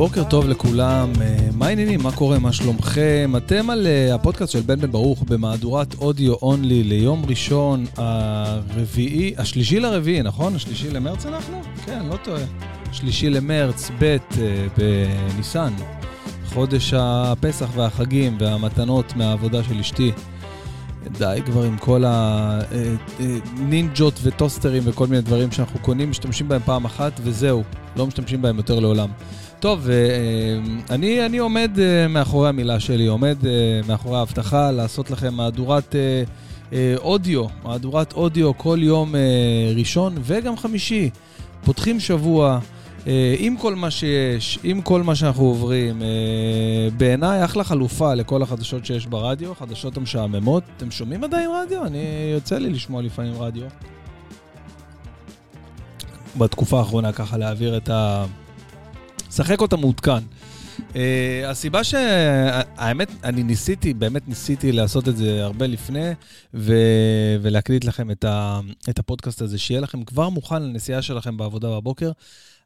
[0.00, 2.02] בוקר טוב לכולם, אה, מה העניינים?
[2.02, 2.38] מה קורה?
[2.38, 3.32] מה שלומכם?
[3.36, 9.80] אתם על אה, הפודקאסט של בן בן ברוך במהדורת אודיו אונלי ליום ראשון הרביעי, השלישי
[9.80, 10.54] לרביעי, נכון?
[10.54, 11.60] השלישי למרץ אנחנו?
[11.86, 12.42] כן, לא טועה.
[12.92, 14.18] שלישי למרץ, ב' אה,
[14.76, 15.72] בניסן,
[16.54, 20.12] חודש הפסח והחגים והמתנות מהעבודה של אשתי.
[21.18, 27.20] די כבר עם כל הנינג'ות וטוסטרים וכל מיני דברים שאנחנו קונים, משתמשים בהם פעם אחת
[27.22, 27.62] וזהו,
[27.96, 29.08] לא משתמשים בהם יותר לעולם.
[29.60, 29.88] טוב,
[30.90, 31.70] אני, אני עומד
[32.08, 33.36] מאחורי המילה שלי, עומד
[33.86, 35.94] מאחורי ההבטחה לעשות לכם מהדורת
[36.96, 39.14] אודיו, מהדורת אודיו כל יום
[39.76, 41.10] ראשון וגם חמישי.
[41.64, 42.60] פותחים שבוע.
[43.38, 46.02] עם כל מה שיש, עם כל מה שאנחנו עוברים,
[46.96, 50.62] בעיניי אחלה חלופה לכל החדשות שיש ברדיו, חדשות המשעממות.
[50.76, 51.86] אתם שומעים עדיין רדיו?
[51.86, 52.04] אני
[52.34, 53.64] יוצא לי לשמוע לפעמים רדיו.
[56.38, 58.24] בתקופה האחרונה ככה להעביר את ה...
[59.30, 60.22] לשחק אותה מעודכן.
[60.78, 60.94] Uh,
[61.46, 66.10] הסיבה שהאמת, אני ניסיתי, באמת ניסיתי לעשות את זה הרבה לפני,
[66.54, 66.74] ו...
[67.42, 68.60] ולהקליט לכם את, ה...
[68.90, 72.10] את הפודקאסט הזה, שיהיה לכם כבר מוכן לנסיעה שלכם בעבודה בבוקר.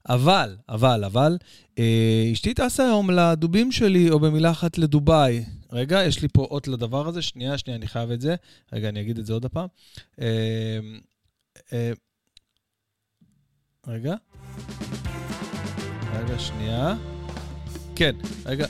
[0.09, 1.39] אבל, אבל, אבל,
[1.79, 5.45] אה, אשתי טסה היום לדובים שלי, או במילה אחת לדובאי.
[5.73, 8.35] רגע, יש לי פה אות לדבר הזה, שנייה, שנייה, אני חייב את זה.
[8.73, 9.67] רגע, אני אגיד את זה עוד הפעם.
[10.21, 10.79] אה,
[11.73, 11.93] אה,
[13.87, 14.15] רגע.
[16.19, 16.97] רגע, שנייה.
[17.97, 18.67] כן, רגע.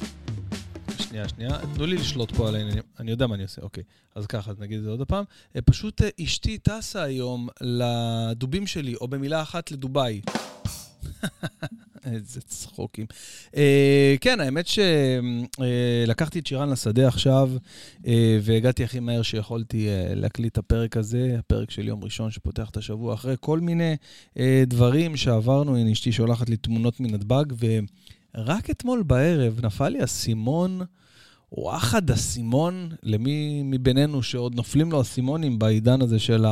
[0.98, 1.58] שנייה, שנייה.
[1.74, 2.82] תנו לי לשלוט פה על העניינים.
[3.00, 3.82] אני יודע מה אני עושה, אוקיי.
[4.14, 5.24] אז ככה, אז נגיד את זה עוד פעם.
[5.64, 10.20] פשוט אשתי טסה היום לדובים שלי, או במילה אחת לדובאי.
[12.12, 13.06] איזה צחוקים.
[13.52, 13.56] Uh,
[14.20, 17.50] כן, האמת שלקחתי uh, את שירן לשדה עכשיו,
[18.02, 18.06] uh,
[18.42, 22.76] והגעתי הכי מהר שיכולתי uh, להקליט את הפרק הזה, הפרק של יום ראשון שפותח את
[22.76, 23.96] השבוע, אחרי כל מיני
[24.34, 30.80] uh, דברים שעברנו, הנה אשתי שולחת לי תמונות מנתב"ג, ורק אתמול בערב נפל לי אסימון.
[31.56, 36.44] וואחד אסימון, למי מבינינו שעוד נופלים לו אסימונים בעידן הזה של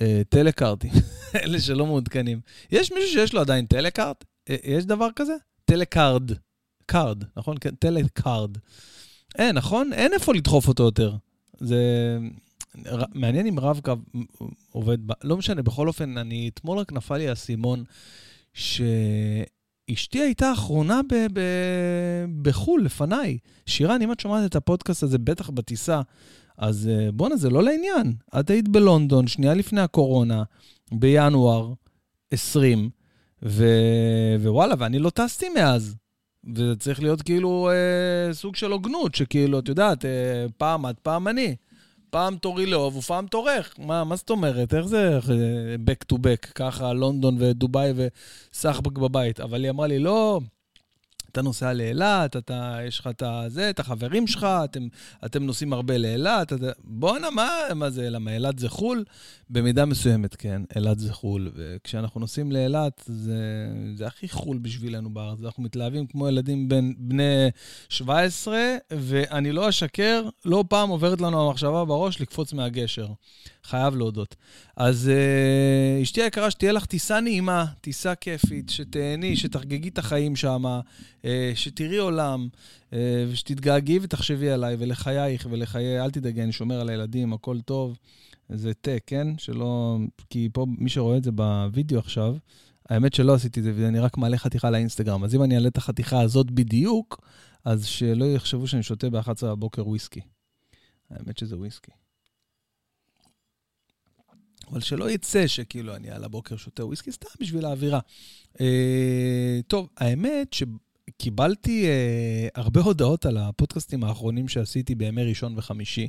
[0.00, 0.90] הטלקארטים,
[1.44, 2.40] אלה שלא מעודכנים.
[2.72, 4.24] יש מישהו שיש לו עדיין טלקארט?
[4.64, 5.32] יש דבר כזה?
[5.64, 6.30] טלקארד.
[6.86, 7.56] קארד, נכון?
[7.60, 8.58] כן, טלקארד.
[9.38, 9.92] אין, נכון?
[9.92, 11.16] אין איפה לדחוף אותו יותר.
[11.58, 12.18] זה...
[13.14, 13.92] מעניין אם רב-קו
[14.70, 15.12] עובד, ב...
[15.24, 17.84] לא משנה, בכל אופן, אני, אתמול רק נפל לי האסימון,
[18.54, 18.80] ש...
[19.92, 23.38] אשתי הייתה אחרונה ב- ב- בחו"ל, לפניי.
[23.66, 26.00] שירן, אם את שומעת את הפודקאסט הזה, בטח בטיסה,
[26.58, 28.14] אז אה, בואנה, זה לא לעניין.
[28.40, 30.42] את היית בלונדון, שנייה לפני הקורונה,
[30.92, 31.72] בינואר
[32.30, 32.90] 20,
[33.42, 35.96] ו- ווואלה, ואני לא טסתי מאז.
[36.54, 41.28] וזה צריך להיות כאילו אה, סוג של הוגנות, שכאילו, את יודעת, אה, פעם את, פעם
[41.28, 41.56] אני.
[42.10, 43.74] פעם תורי לאהוב ופעם תורך.
[43.78, 44.74] מה, מה זאת אומרת?
[44.74, 45.18] איך זה
[45.86, 49.40] back to back, ככה לונדון ודובאי וסחבק בבית?
[49.40, 50.40] אבל היא אמרה לי, לא,
[51.38, 54.88] אתה נוסע לאילת, אתה, יש לך את זה, את החברים שלך, אתם,
[55.24, 56.66] אתם נוסעים הרבה לאילת, אתה...
[56.84, 59.04] בואנה, מה, מה זה, למה אילת זה חו"ל?
[59.50, 61.50] במידה מסוימת, כן, אילת זה חו"ל.
[61.54, 65.38] וכשאנחנו נוסעים לאילת, זה, זה הכי חו"ל בשבילנו בארץ.
[65.44, 67.48] אנחנו מתלהבים כמו ילדים בין, בני
[67.88, 73.06] 17, ואני לא אשקר, לא פעם עוברת לנו המחשבה בראש לקפוץ מהגשר.
[73.68, 74.36] חייב להודות.
[74.76, 80.64] אז uh, אשתי היקרה, שתהיה לך טיסה נעימה, טיסה כיפית, שתהני, שתחגגי את החיים שם,
[80.64, 82.48] uh, שתראי עולם,
[82.90, 82.94] uh,
[83.30, 87.98] ושתתגעגעי ותחשבי עליי ולחייך ולחיי, אל תדאגי, אני שומר על הילדים, הכל טוב.
[88.48, 89.38] זה תה, כן?
[89.38, 89.98] שלא...
[90.30, 92.36] כי פה, מי שרואה את זה בווידאו עכשיו,
[92.88, 95.24] האמת שלא עשיתי את זה, ואני רק מעלה חתיכה לאינסטגרם.
[95.24, 97.20] אז אם אני אעלה את החתיכה הזאת בדיוק,
[97.64, 100.20] אז שלא יחשבו שאני שותה ב-11 בבוקר וויסקי.
[101.10, 101.90] האמת שזה וויסקי.
[104.70, 108.00] אבל שלא יצא שכאילו אני על הבוקר שותה וויסקי, סתם בשביל האווירה.
[108.60, 110.52] אה, טוב, האמת
[111.08, 116.08] שקיבלתי אה, הרבה הודעות על הפודקאסטים האחרונים שעשיתי בימי ראשון וחמישי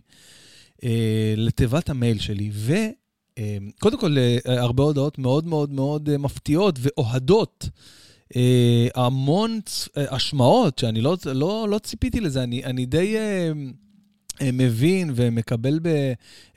[0.83, 6.79] אה, לתיבת המייל שלי, וקודם אה, כל, אה, הרבה הודעות מאוד מאוד מאוד אה, מפתיעות
[6.81, 7.69] ואוהדות.
[8.35, 9.59] אה, המון
[9.97, 13.17] אה, השמעות, שאני לא, לא, לא ציפיתי לזה, אני, אני די...
[13.17, 13.51] אה
[14.53, 15.79] מבין ומקבל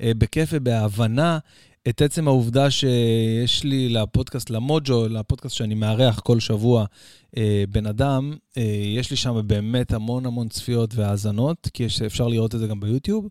[0.01, 1.39] בכיף ובהבנה
[1.89, 6.85] את עצם העובדה שיש לי לפודקאסט, למוג'ו, לפודקאסט שאני מארח כל שבוע,
[7.37, 8.63] אה, בן אדם, אה,
[8.97, 12.81] יש לי שם באמת המון המון צפיות והאזנות, כי יש, אפשר לראות את זה גם
[12.81, 13.29] ביוטיוב.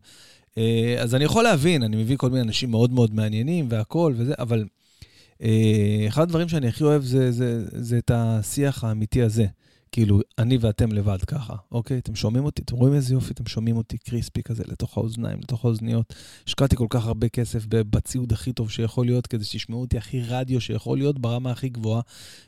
[0.57, 4.33] אה, אז אני יכול להבין, אני מביא כל מיני אנשים מאוד מאוד מעניינים והכול וזה,
[4.39, 4.65] אבל
[5.43, 9.45] אה, אחד הדברים שאני הכי אוהב זה, זה, זה את השיח האמיתי הזה.
[9.91, 11.97] כאילו, אני ואתם לבד ככה, אוקיי?
[11.97, 12.61] אתם שומעים אותי?
[12.61, 13.33] אתם רואים איזה יופי?
[13.33, 16.13] אתם שומעים אותי קריספי כזה לתוך האוזניים, לתוך האוזניות.
[16.47, 20.61] השקעתי כל כך הרבה כסף בציוד הכי טוב שיכול להיות, כדי שתשמעו אותי הכי רדיו
[20.61, 22.01] שיכול להיות ברמה הכי גבוהה.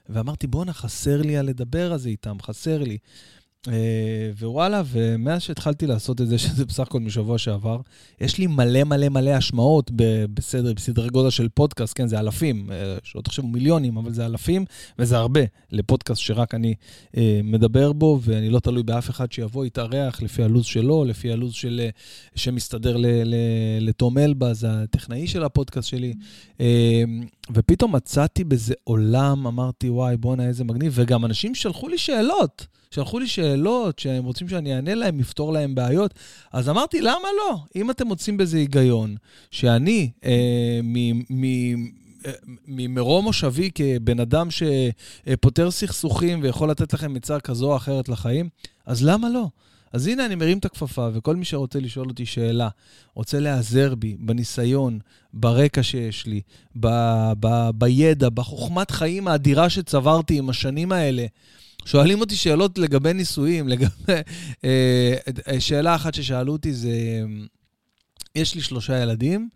[0.09, 2.97] ואמרתי, בואנה, חסר לי על לדבר על זה איתם, חסר לי.
[3.67, 7.81] אה, ווואלה, ומאז שהתחלתי לעשות את זה, שזה בסך הכל משבוע שעבר,
[8.21, 9.91] יש לי מלא מלא מלא השמעות
[10.33, 14.65] בסדר, בסדרי גודל של פודקאסט, כן, זה אלפים, אה, שלא תחשבו מיליונים, אבל זה אלפים,
[14.99, 16.73] וזה הרבה לפודקאסט שרק אני
[17.17, 21.53] אה, מדבר בו, ואני לא תלוי באף אחד שיבוא, יתארח לפי הלו"ז שלו, לפי הלו"ז
[21.53, 21.81] של,
[22.35, 22.97] שמסתדר
[23.81, 26.13] לתום אלבז, הטכנאי של הפודקאסט שלי.
[26.61, 27.03] אה,
[27.51, 32.67] ופתאום מצאתי בזה עולם, אמרתי, וואי, בואנה, איזה מגניב, וגם אנשים שלחו לי שאלות.
[32.91, 36.13] שלחו לי שאלות שהם רוצים שאני אענה להם, יפתור להם בעיות.
[36.53, 37.57] אז אמרתי, למה לא?
[37.75, 39.15] אם אתם מוצאים בזה היגיון,
[39.51, 40.79] שאני אה,
[42.67, 48.49] ממרום מושבי כבן אדם שפותר סכסוכים ויכול לתת לכם עצה כזו או אחרת לחיים,
[48.85, 49.47] אז למה לא?
[49.93, 52.69] אז הנה, אני מרים את הכפפה, וכל מי שרוצה לשאול אותי שאלה,
[53.13, 54.99] רוצה להיעזר בי, בניסיון,
[55.33, 56.41] ברקע שיש לי,
[56.79, 56.87] ב,
[57.39, 61.25] ב, בידע, בחוכמת חיים האדירה שצברתי עם השנים האלה,
[61.85, 64.13] שואלים אותי שאלות לגבי נישואים, לגבי...
[64.65, 65.15] אה,
[65.59, 66.91] שאלה אחת ששאלו אותי זה,
[68.35, 69.49] יש לי שלושה ילדים,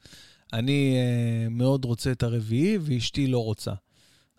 [0.54, 3.72] אני אה, מאוד רוצה את הרביעי ואשתי לא רוצה.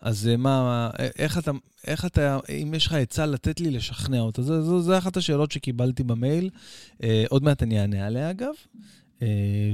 [0.01, 1.51] אז אה, מה, איך אתה,
[1.87, 4.41] איך אתה, אם יש לך עצה לתת לי לשכנע אותה?
[4.41, 6.49] זו, זו, זו אחת השאלות שקיבלתי במייל.
[7.29, 8.53] עוד מעט אני אענה עליה, אגב.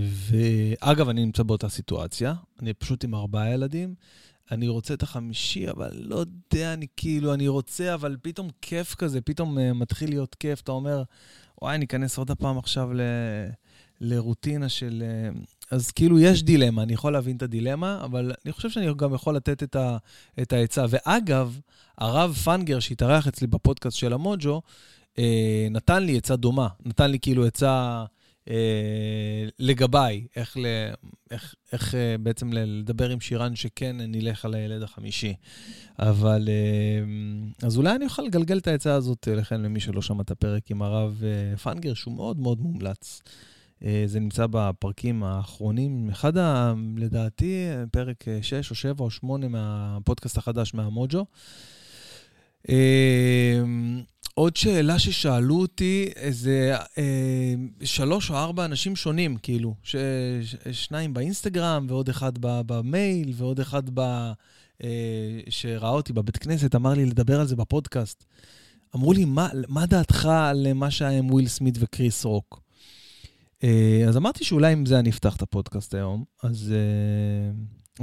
[0.01, 3.95] ואגב, אני נמצא באותה סיטואציה, אני פשוט עם ארבעה ילדים.
[4.51, 9.21] אני רוצה את החמישי, אבל לא יודע, אני כאילו, אני רוצה, אבל פתאום כיף כזה,
[9.21, 10.61] פתאום uh, מתחיל להיות כיף.
[10.61, 11.03] אתה אומר,
[11.61, 13.01] וואי, אני אכנס עוד הפעם עכשיו ל...
[14.01, 15.03] לרוטינה של...
[15.71, 19.35] אז כאילו, יש דילמה, אני יכול להבין את הדילמה, אבל אני חושב שאני גם יכול
[19.35, 19.97] לתת את, ה...
[20.41, 20.85] את העצה.
[20.89, 21.59] ואגב,
[21.97, 24.61] הרב פנגר, שהתארח אצלי בפודקאסט של המוג'ו,
[25.15, 25.19] uh,
[25.71, 26.67] נתן לי עצה דומה.
[26.85, 28.05] נתן לי כאילו עצה...
[28.49, 30.65] אה, לגביי, איך, ל,
[31.31, 35.33] איך, איך אה, בעצם לדבר עם שירן שכן נלך על הילד החמישי.
[35.99, 40.31] אבל, אה, אז אולי אני אוכל לגלגל את העצה הזאת לכן למי שלא שמע את
[40.31, 41.23] הפרק עם הרב
[41.63, 43.21] פנגר, שהוא מאוד מאוד מומלץ.
[43.81, 50.73] זה נמצא בפרקים האחרונים, אחד, ה, לדעתי, פרק 6 או 7 או 8 מהפודקאסט החדש
[50.73, 51.25] מהמוג'ו.
[54.35, 59.95] עוד שאלה ששאלו אותי, איזה אה, שלוש או ארבע אנשים שונים, כאילו, ש,
[60.43, 63.99] ש, שניים באינסטגרם, ועוד אחד במייל, ועוד אחד ב,
[64.83, 68.25] אה, שראה אותי בבית כנסת, אמר לי לדבר על זה בפודקאסט.
[68.95, 72.64] אמרו לי, מה, מה דעתך על מה שהיה עם וויל סמית וקריס רוק?
[73.65, 76.23] אה, אז אמרתי שאולי עם זה אני אפתח את הפודקאסט היום.
[76.43, 77.51] אז, אה,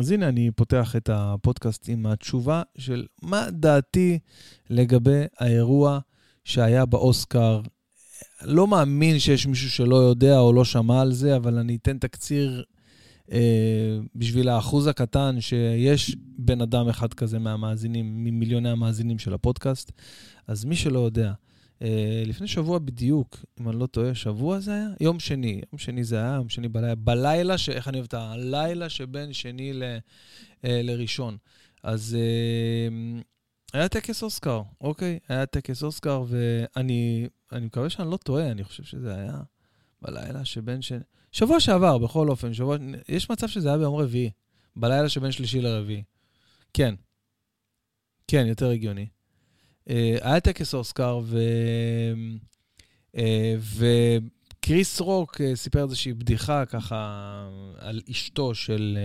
[0.01, 4.19] אז הנה, אני פותח את הפודקאסט עם התשובה של מה דעתי
[4.71, 5.99] לגבי האירוע
[6.45, 7.61] שהיה באוסקר.
[8.43, 12.65] לא מאמין שיש מישהו שלא יודע או לא שמע על זה, אבל אני אתן תקציר
[13.33, 19.93] אה, בשביל האחוז הקטן שיש בן אדם אחד כזה מהמאזינים, ממיליוני המאזינים של הפודקאסט.
[20.47, 21.33] אז מי שלא יודע,
[22.27, 24.89] לפני שבוע בדיוק, אם אני לא טועה, שבוע זה היה?
[25.01, 27.69] יום שני, יום שני זה היה, יום שני בלילה, בלילה, ש...
[27.69, 29.83] איך אני אוהב את הלילה שבין שני ל...
[30.65, 31.37] אה, לראשון.
[31.83, 33.21] אז אה,
[33.73, 35.19] היה טקס אוסקר, אוקיי?
[35.29, 39.41] היה טקס אוסקר, ואני מקווה שאני לא טועה, אני חושב שזה היה
[40.03, 40.93] בלילה שבין ש...
[41.33, 42.77] שבוע שעבר, בכל אופן, שבוע...
[43.09, 44.31] יש מצב שזה היה ביום רביעי,
[44.77, 46.03] בלילה שבין שלישי לרביעי.
[46.75, 46.95] כן.
[48.29, 49.07] כן, יותר הגיוני.
[50.23, 51.39] היה טקס אוסקר, ו...
[53.17, 53.21] אה,
[54.59, 57.49] וקריס רוק אה, סיפר איזושהי בדיחה ככה
[57.79, 58.99] על אשתו של,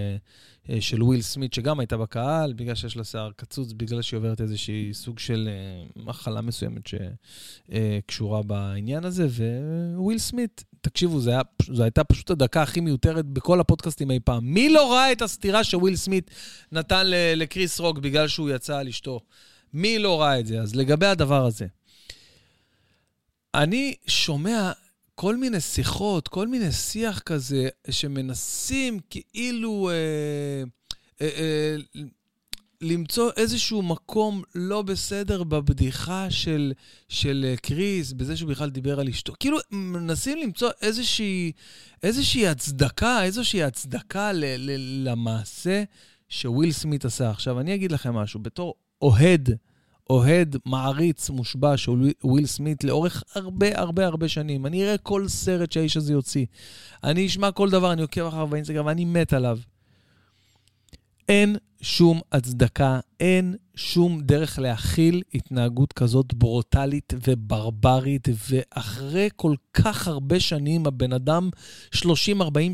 [0.70, 4.42] אה, של וויל סמית, שגם הייתה בקהל, בגלל שיש לה שיער קצוץ, בגלל שהיא עוברת
[4.42, 9.28] איזושהי סוג של אה, מחלה מסוימת שקשורה בעניין הזה,
[9.96, 14.54] וויל סמית, תקשיבו, זו הייתה פשוט הדקה הכי מיותרת בכל הפודקאסטים אי פעם.
[14.54, 16.32] מי לא ראה את הסטירה שוויל סמית
[16.72, 17.04] נתן
[17.36, 19.20] לקריס רוק בגלל שהוא יצא על אשתו?
[19.74, 20.62] מי לא ראה את זה?
[20.62, 21.68] אז לגבי הדבר הזה,
[23.56, 24.72] אני שומע
[25.16, 30.64] כל מיני שיחות, כל מיני שיח כזה, שמנסים כאילו אה,
[31.22, 31.76] אה, אה,
[32.82, 36.74] למצוא איזשהו מקום לא בסדר בבדיחה של,
[37.10, 39.34] של אה, קריס, בזה שהוא בכלל דיבר על אשתו.
[39.40, 41.52] כאילו, מנסים למצוא איזושהי,
[42.04, 44.72] איזושהי הצדקה, איזושהי הצדקה ל, ל,
[45.10, 45.84] למעשה
[46.30, 47.30] שוויל סמית עשה.
[47.30, 49.50] עכשיו, אני אגיד לכם משהו, בתור אוהד
[50.10, 51.92] אוהד, מעריץ, מושבע של
[52.24, 54.66] וויל סמית לאורך הרבה הרבה הרבה שנים.
[54.66, 56.46] אני אראה כל סרט שהאיש הזה יוציא.
[57.04, 59.60] אני אשמע כל דבר, אני עוקב אחריו באינסטגרם ואני מת עליו.
[61.30, 70.40] אין שום הצדקה, אין שום דרך להכיל התנהגות כזאת ברוטלית וברברית, ואחרי כל כך הרבה
[70.40, 71.50] שנים, הבן אדם
[71.96, 72.00] 30-40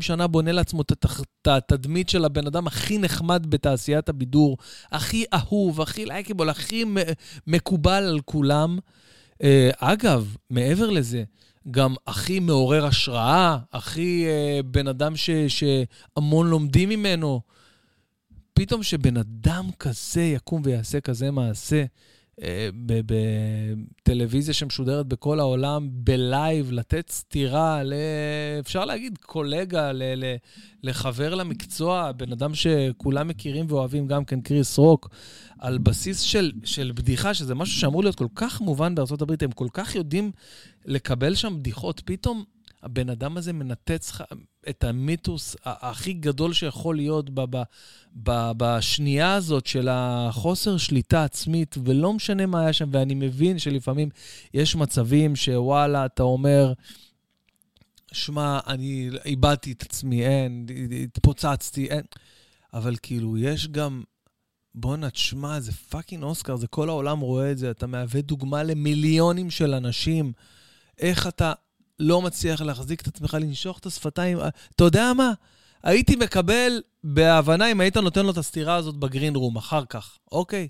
[0.00, 4.56] שנה בונה לעצמו את התדמית של הבן אדם הכי נחמד בתעשיית הבידור,
[4.92, 6.84] הכי אהוב, הכי לייקבול, הכי
[7.46, 8.78] מקובל על כולם.
[9.42, 11.24] אה, אגב, מעבר לזה,
[11.70, 17.40] גם הכי מעורר השראה, הכי uh, בן אדם ש, שהמון לומדים ממנו.
[18.54, 21.84] פתאום שבן אדם כזה יקום ויעשה כזה מעשה,
[22.42, 27.92] אה, בטלוויזיה שמשודרת בכל העולם, בלייב, לתת סטירה, ל...
[28.60, 30.02] אפשר להגיד קולגה, ל...
[30.02, 30.36] ל...
[30.82, 35.08] לחבר למקצוע, בן אדם שכולם מכירים ואוהבים, גם כן קריס רוק,
[35.58, 39.68] על בסיס של, של בדיחה, שזה משהו שאמור להיות כל כך מובן הברית, הם כל
[39.72, 40.32] כך יודעים
[40.84, 42.44] לקבל שם בדיחות, פתאום
[42.84, 44.12] הבן אדם הזה מנתץ
[44.68, 47.62] את המיתוס הכי גדול שיכול להיות ב- ב-
[48.14, 54.08] ב- בשנייה הזאת של החוסר שליטה עצמית, ולא משנה מה היה שם, ואני מבין שלפעמים
[54.54, 56.72] יש מצבים שוואלה, אתה אומר,
[58.12, 60.66] שמע, אני איבדתי את עצמי, אין,
[61.04, 62.02] התפוצצתי, אין.
[62.74, 64.02] אבל כאילו, יש גם...
[64.74, 69.50] בואנה, תשמע, זה fucking אוסקר, זה כל העולם רואה את זה, אתה מהווה דוגמה למיליונים
[69.50, 70.32] של אנשים.
[70.98, 71.52] איך אתה
[71.98, 74.38] לא מצליח להחזיק את עצמך, לנשוך את השפתיים.
[74.76, 75.32] אתה יודע מה?
[75.82, 80.18] הייתי מקבל בהבנה אם היית נותן לו את הסטירה הזאת ב green room אחר כך,
[80.32, 80.68] אוקיי?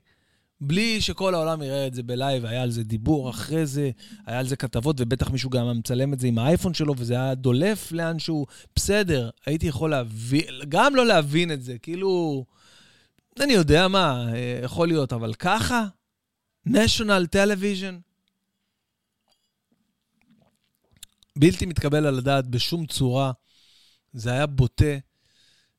[0.60, 3.90] בלי שכל העולם יראה את זה בלייב, היה על זה דיבור אחרי זה,
[4.26, 7.34] היה על זה כתבות, ובטח מישהו גם מצלם את זה עם האייפון שלו, וזה היה
[7.34, 8.46] דולף לאנשהו.
[8.76, 12.44] בסדר, הייתי יכול להבין, גם לא להבין את זה, כאילו,
[13.40, 14.26] אני יודע מה,
[14.62, 15.84] יכול להיות, אבל ככה?
[16.68, 18.13] national television?
[21.38, 23.32] בלתי מתקבל על הדעת בשום צורה.
[24.12, 24.94] זה היה בוטה,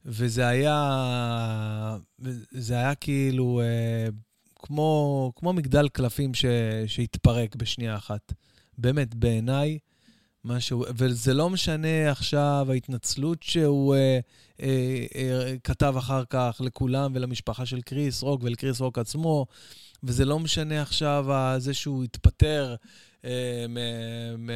[0.06, 1.98] וזה היה,
[2.52, 4.08] זה היה כאילו אה,
[4.56, 6.46] כמו, כמו מגדל קלפים ש,
[6.88, 8.34] שהתפרק בשנייה אחת.
[8.78, 9.80] באמת, בעיניי,
[10.46, 14.20] משהו, וזה לא משנה עכשיו ההתנצלות שהוא אה,
[14.62, 19.46] אה, אה, כתב אחר כך לכולם ולמשפחה של קריס רוק ולקריס רוק עצמו,
[20.04, 21.26] וזה לא משנה עכשיו
[21.58, 22.76] זה שהוא התפטר
[23.26, 23.78] אה, מ,
[24.46, 24.50] מ,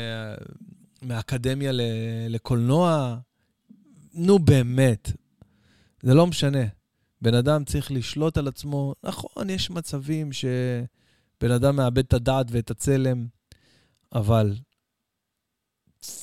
[1.02, 1.72] מהאקדמיה
[2.30, 3.18] לקולנוע,
[4.14, 5.12] נו באמת,
[6.04, 6.64] זה לא משנה.
[7.22, 8.94] בן אדם צריך לשלוט על עצמו.
[9.04, 13.28] נכון, יש מצבים שבן אדם מאבד את הדעת ואת הצלם,
[14.14, 14.56] אבל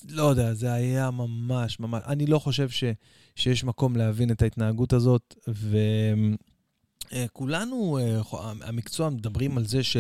[0.08, 2.02] לא יודע, זה היה ממש, ממש...
[2.06, 2.84] אני לא חושב ש,
[3.34, 5.34] שיש מקום להבין את ההתנהגות הזאת,
[7.12, 8.20] וכולנו, אה,
[8.62, 9.96] המקצוע, מדברים על זה ש,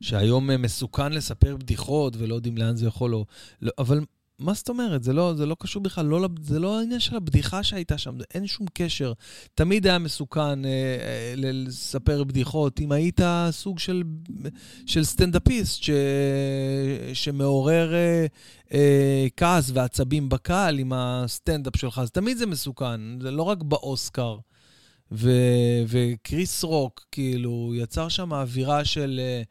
[0.00, 3.24] שהיום מסוכן לספר בדיחות ולא יודעים לאן זה יכול, או,
[3.62, 4.00] לא, אבל
[4.38, 5.02] מה זאת אומרת?
[5.02, 8.46] זה לא, זה לא קשור בכלל, לא, זה לא העניין של הבדיחה שהייתה שם, אין
[8.46, 9.12] שום קשר.
[9.54, 12.80] תמיד היה מסוכן אה, אה, לספר בדיחות.
[12.80, 14.02] אם היית סוג של,
[14.86, 15.90] של סטנדאפיסט ש,
[17.12, 18.26] שמעורר אה,
[18.72, 24.38] אה, כעס ועצבים בקהל עם הסטנדאפ שלך, אז תמיד זה מסוכן, זה לא רק באוסקר.
[25.12, 25.30] ו,
[25.88, 29.20] וקריס רוק, כאילו, יצר שם אווירה של...
[29.22, 29.42] אה,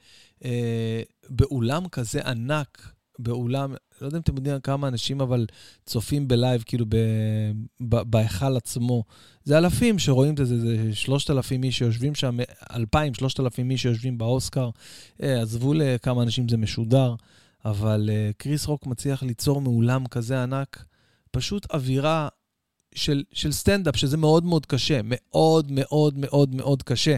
[0.46, 5.46] אה, באולם כזה ענק, באולם, לא יודע אם אתם יודעים כמה אנשים אבל
[5.86, 6.86] צופים בלייב, כאילו
[7.80, 9.04] בהיכל עצמו.
[9.44, 12.38] זה אלפים שרואים את זה, זה שלושת אלפים איש שיושבים שם,
[12.74, 14.70] אלפיים, שלושת אלפים איש שיושבים באוסקר.
[15.24, 17.16] אה, עזבו לכמה אנשים זה משודר,
[17.66, 20.86] אבל אה, קריס רוק מצליח ליצור מאולם כזה ענק,
[21.32, 22.28] פשוט אווירה
[22.96, 27.18] של, של סטנדאפ, שזה מאוד מאוד קשה, מאוד מאוד מאוד מאוד קשה.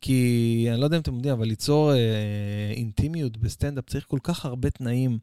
[0.00, 4.44] כי אני לא יודע אם אתם יודעים, אבל ליצור אה, אינטימיות בסטנדאפ צריך כל כך
[4.44, 5.18] הרבה תנאים.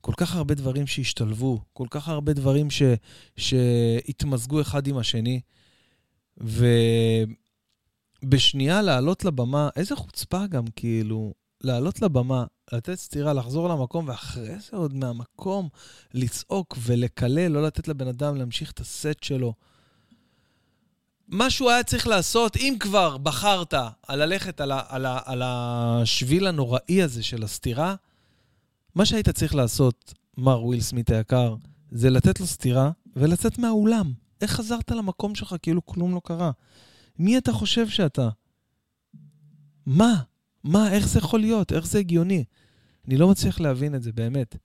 [0.00, 2.82] כל כך הרבה דברים שהשתלבו, כל כך הרבה דברים ש,
[3.36, 5.40] שהתמזגו אחד עם השני.
[8.22, 14.76] ובשנייה לעלות לבמה, איזה חוצפה גם, כאילו, לעלות לבמה, לתת סטירה, לחזור למקום, ואחרי זה
[14.76, 15.68] עוד מהמקום
[16.14, 19.54] לצעוק ולקלל, לא לתת לבן אדם להמשיך את הסט שלו.
[21.28, 23.74] מה שהוא היה צריך לעשות, אם כבר בחרת
[24.06, 27.94] על ללכת על, ה, על, ה, על השביל הנוראי הזה של הסתירה,
[28.94, 31.56] מה שהיית צריך לעשות, מר וויל סמית היקר,
[31.90, 34.12] זה לתת לו סטירה ולצאת מהאולם.
[34.40, 36.50] איך חזרת למקום שלך כאילו כלום לא קרה?
[37.18, 38.28] מי אתה חושב שאתה?
[39.86, 40.22] מה?
[40.64, 40.92] מה?
[40.92, 41.72] איך זה יכול להיות?
[41.72, 42.44] איך זה הגיוני?
[43.08, 44.56] אני לא מצליח להבין את זה, באמת.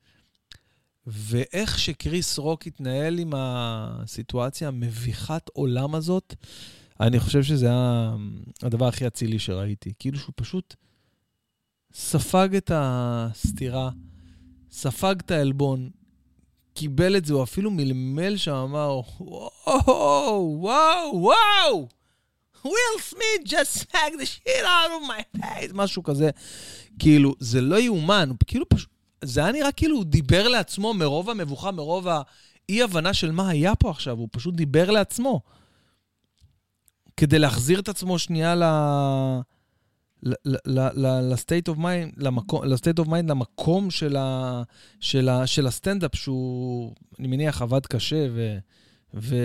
[1.08, 6.36] ואיך שקריס רוק התנהל עם הסיטואציה המביכת עולם הזאת,
[7.00, 8.16] אני חושב שזה היה
[8.62, 9.94] הדבר הכי אצילי שראיתי.
[10.00, 10.76] כאילו שהוא פשוט
[11.94, 13.90] ספג את הסתירה,
[14.76, 15.90] ספג את העלבון,
[16.74, 21.88] קיבל את זה, הוא אפילו מלמל שם, אמר, וואו, וואו, וואו,
[22.66, 26.30] וויל סמית just smack the shit out of my face, משהו כזה.
[27.00, 28.90] כאילו, זה לא יאומן, כאילו פשוט,
[29.22, 33.90] זה היה נראה כאילו הוא דיבר לעצמו מרוב המבוכה, מרוב האי-הבנה של מה היה פה
[33.90, 35.42] עכשיו, הוא פשוט דיבר לעצמו.
[37.18, 38.64] כדי להחזיר את עצמו שנייה ל...
[41.22, 42.14] ל state of mind,
[42.64, 44.64] ל state of mind, למקום של, ה,
[45.00, 48.58] של, ה, של הסטנדאפ, שהוא, אני מניח, עבד קשה ו,
[49.14, 49.36] ו,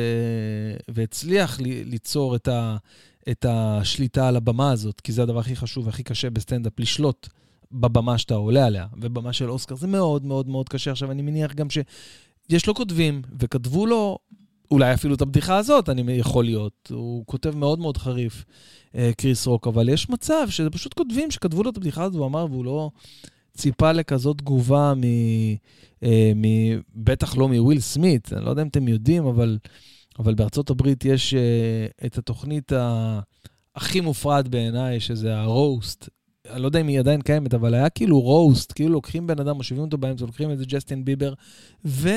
[0.88, 2.76] והצליח ל, ליצור את, ה,
[3.28, 7.28] את השליטה על הבמה הזאת, כי זה הדבר הכי חשוב והכי קשה בסטנדאפ, לשלוט
[7.72, 10.90] בבמה שאתה עולה עליה, ובמה של אוסקר זה מאוד מאוד מאוד קשה.
[10.90, 14.18] עכשיו, אני מניח גם שיש לו כותבים, וכתבו לו
[14.70, 16.92] אולי אפילו את הבדיחה הזאת, אני יכול להיות.
[16.92, 18.44] הוא כותב מאוד מאוד חריף,
[18.94, 22.26] אה, קריס רוק, אבל יש מצב שזה פשוט כותבים שכתבו לו את הבדיחה הזאת, והוא
[22.26, 22.90] אמר, והוא לא
[23.56, 25.02] ציפה לכזאת תגובה מ...
[26.02, 26.44] אה, מ...
[26.94, 29.58] בטח לא מוויל סמית, אני לא יודע אם אתם יודעים, אבל,
[30.18, 33.20] אבל בארצות הברית יש אה, את התוכנית ה...
[33.76, 36.08] הכי מופרעת בעיניי, שזה הרוסט.
[36.50, 39.56] אני לא יודע אם היא עדיין קיימת, אבל היה כאילו רוסט, כאילו לוקחים בן אדם,
[39.56, 41.34] מושיבים אותו באמצע, לוקחים איזה ג'סטין ביבר,
[41.84, 42.08] ו...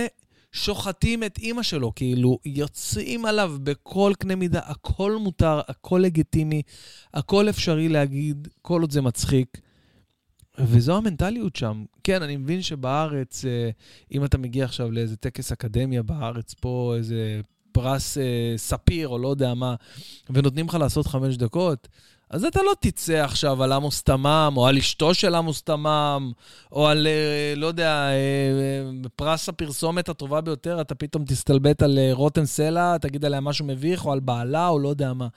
[0.54, 6.62] שוחטים את אימא שלו, כאילו, יוצאים עליו בכל קנה מידה, הכל מותר, הכל לגיטימי,
[7.14, 9.58] הכל אפשרי להגיד, כל עוד זה מצחיק.
[10.60, 11.86] וזו המנטליות שם.
[12.04, 13.70] כן, אני מבין שבארץ, אה,
[14.12, 17.42] אם אתה מגיע עכשיו לאיזה טקס אקדמיה בארץ, פה איזה
[17.72, 19.76] פרס אה, ספיר או לא יודע מה,
[20.30, 21.88] ונותנים לך לעשות חמש דקות,
[22.30, 26.32] אז אתה לא תצא עכשיו על עמוס תמם, או על אשתו של עמוס תמם,
[26.72, 32.00] או על, אה, לא יודע, אה, אה, פרס הפרסומת הטובה ביותר, אתה פתאום תסתלבט על
[32.12, 35.28] רותם סלע, תגיד עליה משהו מביך, או על בעלה, או לא יודע מה.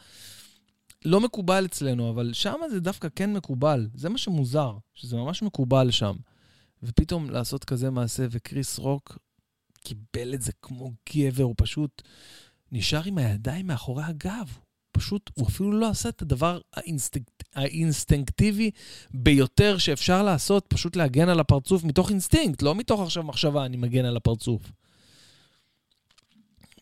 [1.04, 3.88] לא מקובל אצלנו, אבל שם זה דווקא כן מקובל.
[3.94, 6.16] זה מה שמוזר, שזה ממש מקובל שם.
[6.82, 9.18] ופתאום לעשות כזה מעשה, וקריס רוק
[9.80, 12.02] קיבל את זה כמו גבר, הוא פשוט
[12.72, 14.58] נשאר עם הידיים מאחורי הגב.
[14.96, 18.70] פשוט, הוא אפילו לא עשה את הדבר האינסטינקט, האינסטינקטיבי
[19.10, 24.04] ביותר שאפשר לעשות, פשוט להגן על הפרצוף מתוך אינסטינקט, לא מתוך עכשיו מחשבה, אני מגן
[24.04, 24.62] על הפרצוף.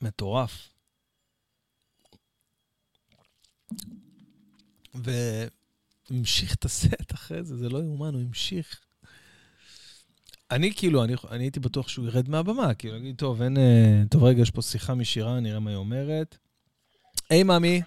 [0.03, 0.69] מטורף.
[4.95, 8.81] והמשיך את הסט אחרי זה, זה לא יאומן, הוא המשיך.
[10.51, 13.57] אני כאילו, אני, אני הייתי בטוח שהוא ירד מהבמה, כאילו, להגיד, טוב, אין...
[13.57, 16.39] אה, טוב, רגע, יש פה שיחה משירה, נראה מה היא אומרת.
[17.31, 17.83] היי, hey, ממי.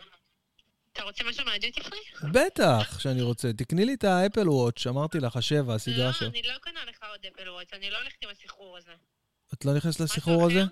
[0.98, 2.30] אתה רוצה משהו מהדיוטי פרי?
[2.32, 3.54] בטח שאני רוצה.
[3.54, 6.26] תקני לי את ה Apple Watch, אמרתי לך, השבע, הסדרה של...
[6.26, 8.92] לא, אני לא קונה לך עוד Apple Watch, אני לא הולכת עם הסחרור הזה.
[9.54, 10.64] את לא נכנסת לסחרור הזה?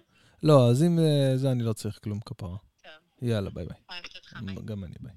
[0.44, 2.58] לא, אז אם אה, זה, אני לא צריך כלום כפרה.
[2.84, 3.30] טוב.
[3.30, 4.56] יאללה, ביי ביי.
[4.66, 5.14] גם אני ביי.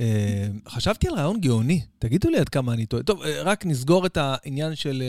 [0.00, 3.02] אה, חשבתי על רעיון גאוני, תגידו לי עד כמה אני טועה.
[3.02, 5.02] טוב, אה, רק נסגור את העניין של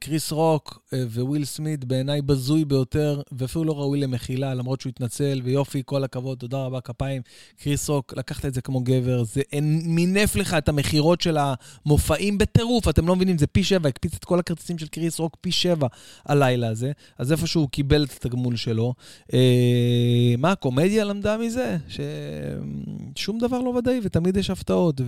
[0.00, 5.40] קריס רוק אה, וויל סמית בעיניי בזוי ביותר, ואפילו לא ראוי למחילה, למרות שהוא התנצל,
[5.44, 7.22] ויופי, כל הכבוד, תודה רבה, כפיים.
[7.62, 9.42] קריס רוק, לקחת את זה כמו גבר, זה
[9.84, 14.24] מינף לך את המכירות של המופעים בטירוף, אתם לא מבינים, זה פי שבע, הקפיץ את
[14.24, 15.86] כל הכרטיסים של קריס רוק פי שבע
[16.26, 18.94] הלילה הזה, אז איפשהו הוא קיבל את התגמול שלו.
[19.32, 21.76] אה, מה, הקומדיה למדה מזה?
[21.88, 25.00] ששום דבר לא ודאי, ותמיד יש הפתעות,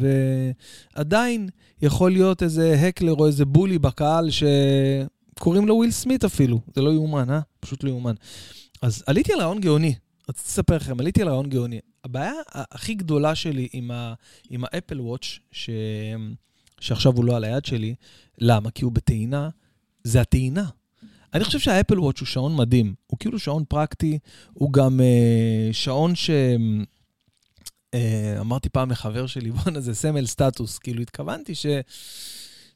[0.96, 1.48] ועדיין
[1.82, 4.27] יכול להיות איזה heckler או איזה bully בקהל.
[4.30, 6.60] שקוראים לו וויל סמית אפילו.
[6.74, 7.40] זה לא יאומן, אה?
[7.60, 8.14] פשוט לא יאומן.
[8.82, 9.94] אז עליתי על רעיון גאוני.
[10.28, 11.80] רציתי לספר לכם, עליתי על רעיון גאוני.
[12.04, 14.14] הבעיה הכי גדולה שלי עם, ה,
[14.50, 15.70] עם האפל וואץ', ש...
[16.80, 17.94] שעכשיו הוא לא על היד שלי,
[18.38, 18.70] למה?
[18.70, 19.48] כי הוא בטעינה,
[20.04, 20.64] זה הטעינה.
[21.34, 22.94] אני חושב שהאפל וואץ' הוא שעון מדהים.
[23.06, 24.18] הוא כאילו שעון פרקטי,
[24.52, 26.30] הוא גם אה, שעון ש...
[27.94, 30.78] אה, אמרתי פעם לחבר שלי, בואנה, זה סמל סטטוס.
[30.78, 31.66] כאילו, התכוונתי ש...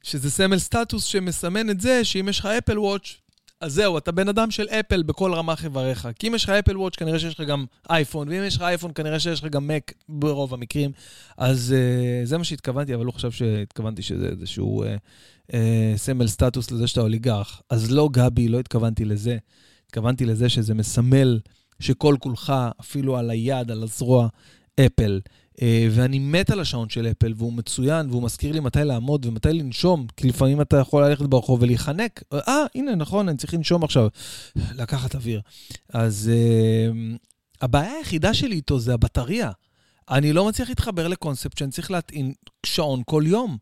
[0.03, 3.17] שזה סמל סטטוס שמסמן את זה שאם יש לך אפל וואץ',
[3.63, 6.09] אז זהו, אתה בן אדם של אפל בכל רמ"ח איבריך.
[6.19, 8.91] כי אם יש לך אפל וואץ', כנראה שיש לך גם אייפון, ואם יש לך אייפון,
[8.95, 10.91] כנראה שיש לך גם מק ברוב המקרים.
[11.37, 14.87] אז uh, זה מה שהתכוונתי, אבל הוא חושב שהתכוונתי שזה איזשהו uh,
[15.51, 15.55] uh,
[15.97, 17.63] סמל סטטוס לזה שאתה אוליגרך.
[17.71, 19.37] אז לא, גבי, לא התכוונתי לזה.
[19.87, 21.41] התכוונתי לזה שזה מסמל
[21.81, 24.29] שכל כולך, אפילו על היד, על הזרוע,
[24.81, 25.21] אפל.
[25.63, 29.53] אה, ואני מת על השעון של אפל, והוא מצוין, והוא מזכיר לי מתי לעמוד ומתי
[29.53, 32.23] לנשום, כי לפעמים אתה יכול ללכת ברחוב ולהיחנק.
[32.33, 34.09] אה, הנה, נכון, אני צריך לנשום עכשיו.
[34.57, 35.41] לקחת אוויר.
[35.93, 37.19] אז uh,
[37.61, 39.51] הבעיה היחידה שלי איתו זה הבטריה.
[40.11, 42.33] אני לא מצליח להתחבר לקונספט שאני צריך להטעין
[42.67, 43.57] שעון כל יום.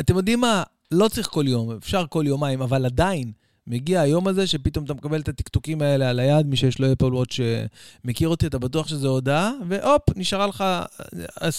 [0.00, 0.62] אתם יודעים מה?
[0.90, 3.32] לא צריך כל יום, אפשר כל יומיים, אבל עדיין,
[3.66, 7.14] מגיע היום הזה שפתאום אתה מקבל את הטקטוקים האלה על היד, מי שיש לו אפל
[7.14, 10.64] וואט שמכיר אותי, אתה בטוח שזה הודעה, והופ, נשארה לך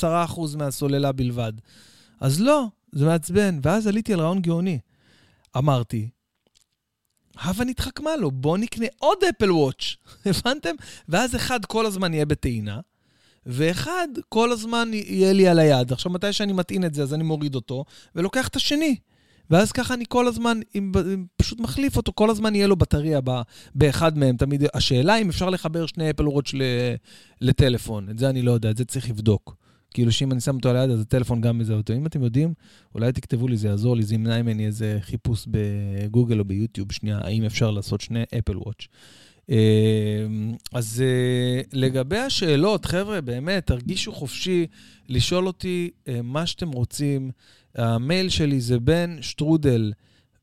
[0.03, 1.53] 10% מהסוללה בלבד.
[2.19, 3.59] אז לא, זה מעצבן.
[3.63, 4.79] ואז עליתי על רעיון גאוני.
[5.57, 6.09] אמרתי,
[7.39, 10.75] הבה נתחכמה לו, בוא נקנה עוד אפל וואץ', הבנתם?
[11.09, 12.79] ואז אחד כל הזמן יהיה בטעינה,
[13.45, 15.91] ואחד כל הזמן יהיה לי על היד.
[15.91, 18.95] עכשיו, מתי שאני מטעין את זה, אז אני מוריד אותו, ולוקח את השני.
[19.49, 23.19] ואז ככה אני כל הזמן, אם, אם פשוט מחליף אותו, כל הזמן יהיה לו בטריה
[23.23, 23.41] ב,
[23.75, 24.37] באחד מהם.
[24.37, 26.51] תמיד, השאלה אם אפשר לחבר שני אפל וואץ'
[27.41, 28.09] לטלפון.
[28.09, 29.55] את זה אני לא יודע, את זה צריך לבדוק.
[29.95, 31.93] כאילו שאם אני שם אותו על היד, אז הטלפון גם מזהה אותו.
[31.93, 32.53] אם אתם יודעים,
[32.95, 37.19] אולי תכתבו לי, זה יעזור לי, זה ימנע ממני איזה חיפוש בגוגל או ביוטיוב, שנייה,
[37.23, 38.87] האם אפשר לעשות שני אפל וואץ'.
[40.73, 44.67] אז אה, לגבי השאלות, חבר'ה, באמת, תרגישו חופשי
[45.09, 47.31] לשאול אותי אה, מה שאתם רוצים.
[47.75, 49.93] המייל שלי זה בן שטרודל,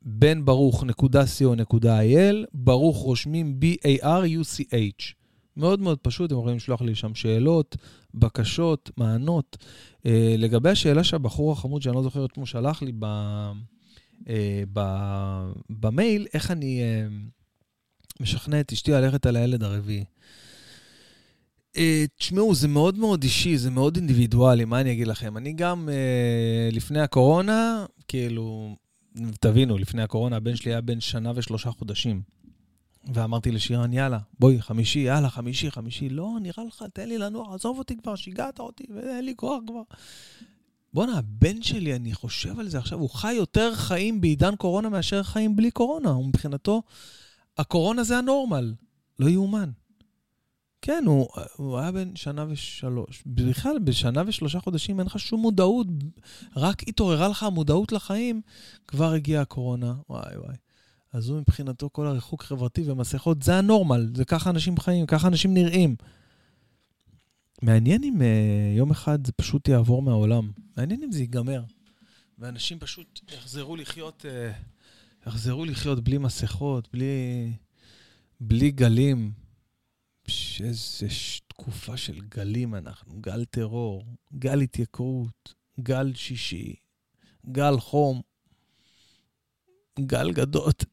[0.03, 5.15] בן ברוך נקודה co.il, ברוך רושמים B-A-R-U-C-H.
[5.57, 7.77] מאוד מאוד פשוט, אתם יכולים לשלוח לי שם שאלות,
[8.15, 9.57] בקשות, מענות.
[10.39, 13.07] לגבי השאלה שהבחור החמוד, שאני לא זוכר את שמו, שלח לי ב,
[15.71, 16.83] במייל, איך אני
[18.23, 20.05] משכנע את אשתי ללכת על הילד הרביעי.
[21.77, 21.79] Uh,
[22.17, 25.37] תשמעו, זה מאוד מאוד אישי, זה מאוד אינדיבידואלי, מה אני אגיד לכם?
[25.37, 28.77] אני גם, uh, לפני הקורונה, כאילו,
[29.41, 32.23] תבינו, לפני הקורונה הבן שלי היה בן שנה ושלושה חודשים.
[33.15, 36.09] ואמרתי לשירן, יאללה, בואי, חמישי, יאללה, חמישי, חמישי.
[36.09, 39.83] לא, נראה לך, תן לי לנוח, עזוב אותי כבר, שיגעת אותי, ואין לי כוח כבר.
[40.95, 45.23] בואנה, הבן שלי, אני חושב על זה עכשיו, הוא חי יותר חיים בעידן קורונה מאשר
[45.23, 46.11] חיים בלי קורונה.
[46.11, 46.83] הוא מבחינתו,
[47.59, 48.75] הקורונה זה הנורמל.
[49.19, 49.71] לא יאומן.
[50.83, 53.23] כן, הוא, הוא היה בן שנה ושלוש.
[53.27, 55.87] בכלל, בשנה ושלושה חודשים אין לך שום מודעות,
[56.57, 58.41] רק התעוררה לך המודעות לחיים,
[58.89, 59.95] כבר הגיעה הקורונה.
[60.09, 60.57] וואי וואי.
[61.13, 65.55] אז הוא מבחינתו כל הריחוק חברתי ומסכות, זה הנורמל, זה ככה אנשים חיים, ככה אנשים
[65.55, 65.97] נראים.
[67.63, 70.51] מעניין אם uh, יום אחד זה פשוט יעבור מהעולם.
[70.77, 71.63] מעניין אם זה ייגמר.
[72.39, 74.72] ואנשים פשוט יחזרו לחיות, uh,
[75.27, 77.53] יחזרו לחיות בלי מסכות, בלי,
[78.41, 79.33] בלי גלים.
[80.61, 81.07] איזה
[81.47, 84.05] תקופה של גלים אנחנו, גל טרור,
[84.39, 86.75] גל התייקרות, גל שישי,
[87.47, 88.21] גל חום.
[90.01, 90.85] גל גדות.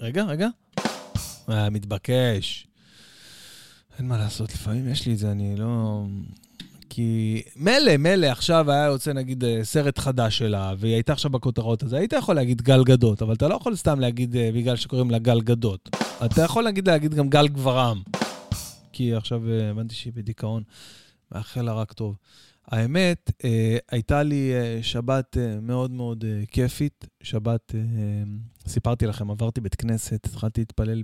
[0.00, 0.48] רגע, רגע.
[1.48, 2.66] היה מתבקש.
[3.98, 6.04] אין מה לעשות, לפעמים יש לי את זה, אני לא...
[6.98, 11.82] כי מילא, מילא, עכשיו היה יוצא נגיד אה, סרט חדש שלה, והיא הייתה עכשיו בכותרות,
[11.82, 15.10] אז היית יכול להגיד גל גדות, אבל אתה לא יכול סתם להגיד אה, בגלל שקוראים
[15.10, 15.88] לה גל גדות.
[16.24, 18.02] אתה יכול להגיד, להגיד גם גל גברם.
[18.92, 20.62] כי עכשיו אה, הבנתי שהיא בדיכאון.
[21.32, 22.16] מאחל לה רק טוב.
[22.66, 23.30] האמת,
[23.90, 27.06] הייתה לי שבת מאוד מאוד כיפית.
[27.22, 27.74] שבת,
[28.68, 31.02] סיפרתי לכם, עברתי בית כנסת, התחלתי להתפלל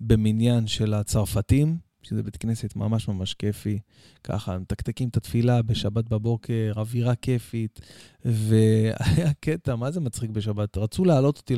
[0.00, 3.78] במניין של הצרפתים, שזה בית כנסת ממש ממש כיפי.
[4.24, 7.80] ככה, מתקתקים את התפילה בשבת בבוקר, אווירה כיפית,
[8.24, 10.78] והיה קטע, מה זה מצחיק בשבת?
[10.78, 11.54] רצו להעלות אותי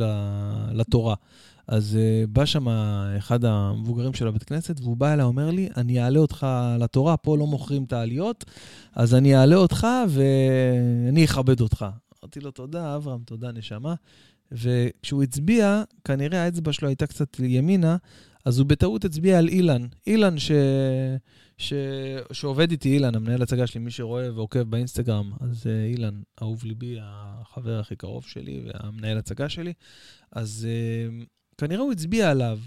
[0.72, 1.14] לתורה.
[1.66, 2.68] אז uh, בא שם
[3.18, 6.46] אחד המבוגרים של הבית כנסת, והוא בא אליי, אומר לי, אני אעלה אותך
[6.78, 8.44] לתורה, פה לא מוכרים את העליות,
[8.94, 11.86] אז אני אעלה אותך ואני אכבד אותך.
[12.24, 13.94] אמרתי לו, תודה, אברהם, תודה, נשמה.
[14.52, 17.96] וכשהוא הצביע, כנראה האצבע שלו הייתה קצת ימינה,
[18.44, 19.86] אז הוא בטעות הצביע על אילן.
[20.06, 20.50] אילן ש...
[21.58, 21.72] ש...
[22.32, 26.96] שעובד איתי, אילן, המנהל הצגה שלי, מי שרואה ועוקב באינסטגרם, אז uh, אילן, אהוב ליבי,
[27.00, 29.72] החבר הכי קרוב שלי והמנהל הצגה שלי.
[30.32, 31.24] אז uh,
[31.58, 32.58] כנראה הוא הצביע עליו,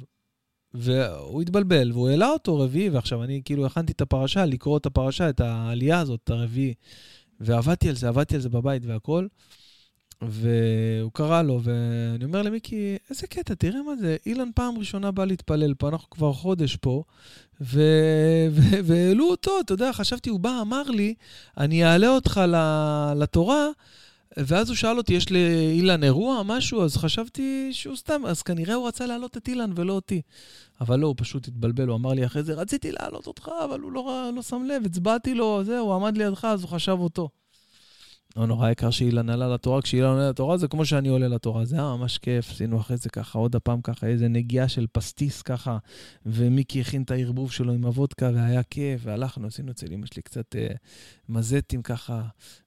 [0.74, 5.30] והוא התבלבל, והוא העלה אותו רביעי, ועכשיו אני כאילו הכנתי את הפרשה, לקרוא את הפרשה,
[5.30, 6.74] את העלייה הזאת, את הרביעי,
[7.40, 9.28] ועבדתי על זה, עבדתי על זה בבית והכל.
[10.22, 15.26] והוא קרא לו, ואני אומר למיקי, איזה קטע, תראה מה זה, אילן פעם ראשונה בא
[15.26, 17.04] להתפלל פה, אנחנו כבר חודש פה,
[18.84, 21.14] והעלו אותו, אתה יודע, חשבתי, הוא בא, אמר לי,
[21.58, 22.42] אני אעלה אותך
[23.16, 23.68] לתורה,
[24.38, 26.84] ואז הוא שאל אותי, יש לאילן אירוע, משהו?
[26.84, 30.22] אז חשבתי שהוא סתם, אז כנראה הוא רצה להעלות את אילן ולא אותי.
[30.82, 33.92] אבל לא, הוא פשוט התבלבל, הוא אמר לי אחרי זה, רציתי להעלות אותך, אבל הוא
[33.92, 37.30] לא, לא שם לב, הצבעתי לו, זהו, הוא עמד לידך, אז הוא חשב אותו.
[38.36, 41.76] לא נורא יקר שאילן עלה לתורה, כשאילן עולה לתורה זה כמו שאני עולה לתורה, זה
[41.76, 45.78] היה ממש כיף, עשינו אחרי זה ככה, עוד הפעם ככה, איזה נגיעה של פסטיס ככה,
[46.26, 50.56] ומיקי הכין את הערבוב שלו עם הוודקה, והיה כיף, והלכנו, עשינו אצל אמא שלי קצת
[50.56, 50.68] אה,
[51.30, 52.22] מזטים ככה,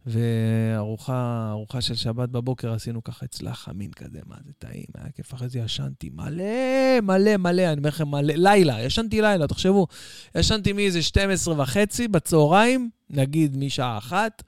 [0.06, 5.34] וארוחה ארוחה של שבת בבוקר עשינו ככה אצלה חמין כזה, מה זה טעים, היה כיף,
[5.34, 9.86] אחרי זה ישנתי מלא, מלא, מלא, אני אומר לכם מלא, לילה, ישנתי לילה, תחשבו,
[10.34, 14.42] ישנתי מאיזה 12 וחצי בצהריים, נגיד משעה אחת,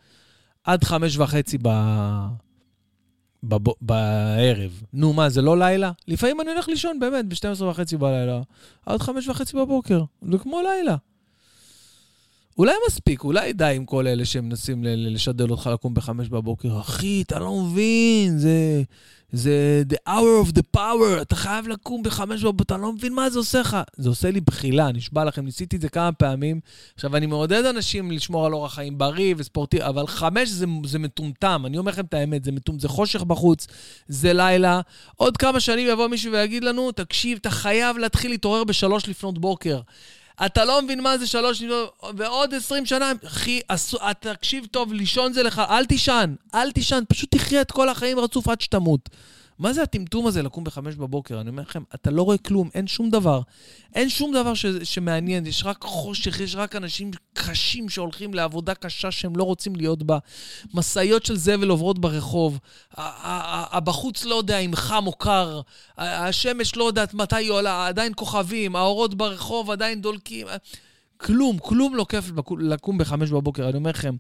[0.65, 1.69] עד חמש וחצי ב...
[3.43, 3.71] בב...
[3.81, 4.83] בערב.
[4.93, 5.93] נו, מה, זה לא לילה?
[6.09, 8.41] לפעמים אני הולך לישון, באמת, ב-12 וחצי בלילה,
[8.87, 10.03] עד חמש וחצי בבוקר.
[10.33, 10.97] זה כמו לילה.
[12.59, 16.81] אולי מספיק, אולי די עם כל אלה שמנסים לשדל אותך לקום בחמש בבוקר.
[16.81, 18.83] אחי, אתה לא מבין, זה...
[19.33, 23.31] זה the hour of the power, אתה חייב לקום בחמש בבוקר, אתה לא מבין מה
[23.31, 23.77] זה עושה לך.
[23.97, 26.61] זה עושה לי בחילה, נשבע לכם, ניסיתי את זה כמה פעמים.
[26.95, 31.63] עכשיו, אני מעודד אנשים לשמור על אורח חיים בריא וספורטי, אבל חמש זה, זה מטומטם,
[31.67, 33.67] אני אומר לכם את האמת, זה מטומטם, זה חושך בחוץ,
[34.09, 34.81] זה לילה.
[35.17, 39.81] עוד כמה שנים יבוא מישהו ויגיד לנו, תקשיב, אתה חייב להתחיל להתעורר בשלוש לפנות בוקר.
[40.47, 41.63] אתה לא מבין מה זה שלוש,
[42.17, 43.61] ועוד עשרים שנה, אחי,
[44.21, 48.49] תקשיב טוב, לישון זה לך, אל תישן, אל תישן, פשוט תחיה את כל החיים רצוף
[48.49, 49.09] עד שתמות.
[49.59, 51.41] מה זה הטמטום הזה לקום בחמש בבוקר?
[51.41, 53.41] אני אומר לכם, אתה לא רואה כלום, אין שום דבר.
[53.95, 59.11] אין שום דבר ש, שמעניין, יש רק חושך, יש רק אנשים קשים שהולכים לעבודה קשה
[59.11, 60.19] שהם לא רוצים להיות בה.
[60.75, 62.59] משאיות של זבל עוברות ברחוב,
[62.97, 65.61] הבחוץ לא יודע אם חם או קר,
[65.99, 70.47] השמש לא יודעת מתי היא עולה, עדיין כוכבים, האורות ברחוב עדיין דולקים.
[71.21, 72.25] כלום, כלום לא כיף
[72.59, 74.15] לקום בחמש בבוקר, אני אומר לכם.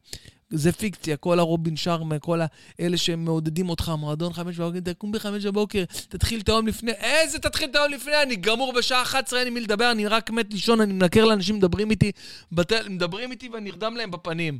[0.50, 2.40] זה פיקציה, כל הרובין שרמה, כל
[2.78, 7.70] האלה שמעודדים אותך, מועדון חמש בבוקר, תקום בחמש בבוקר, תתחיל את היום לפני, איזה תתחיל
[7.70, 8.22] את היום לפני?
[8.22, 11.56] אני גמור בשעה 11, אין לי מי לדבר, אני רק מת לישון, אני מנקר לאנשים,
[11.56, 12.12] מדברים איתי,
[12.52, 14.58] בטל, מדברים איתי ואני נרדם להם בפנים.